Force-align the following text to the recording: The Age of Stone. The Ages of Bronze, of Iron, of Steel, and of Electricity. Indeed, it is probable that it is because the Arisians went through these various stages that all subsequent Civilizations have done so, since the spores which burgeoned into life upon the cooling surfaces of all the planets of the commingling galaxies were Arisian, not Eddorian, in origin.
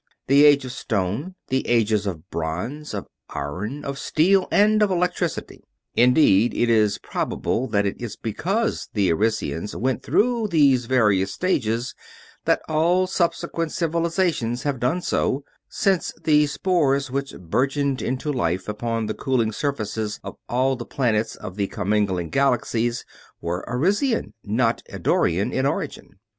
The 0.25 0.45
Age 0.45 0.65
of 0.65 0.71
Stone. 0.71 1.35
The 1.49 1.67
Ages 1.67 2.07
of 2.07 2.27
Bronze, 2.31 2.95
of 2.95 3.05
Iron, 3.29 3.85
of 3.85 3.99
Steel, 3.99 4.47
and 4.49 4.81
of 4.81 4.89
Electricity. 4.89 5.63
Indeed, 5.93 6.55
it 6.55 6.71
is 6.71 6.97
probable 6.97 7.67
that 7.67 7.85
it 7.85 8.01
is 8.01 8.15
because 8.15 8.89
the 8.95 9.11
Arisians 9.13 9.75
went 9.75 10.01
through 10.01 10.47
these 10.47 10.87
various 10.87 11.31
stages 11.31 11.93
that 12.45 12.63
all 12.67 13.05
subsequent 13.05 13.73
Civilizations 13.73 14.63
have 14.63 14.79
done 14.79 15.03
so, 15.03 15.43
since 15.69 16.11
the 16.23 16.47
spores 16.47 17.11
which 17.11 17.37
burgeoned 17.37 18.01
into 18.01 18.33
life 18.33 18.67
upon 18.67 19.05
the 19.05 19.13
cooling 19.13 19.51
surfaces 19.51 20.19
of 20.23 20.35
all 20.49 20.75
the 20.75 20.83
planets 20.83 21.35
of 21.35 21.57
the 21.57 21.67
commingling 21.67 22.31
galaxies 22.31 23.05
were 23.39 23.63
Arisian, 23.67 24.33
not 24.43 24.81
Eddorian, 24.89 25.53
in 25.53 25.67
origin. 25.67 26.17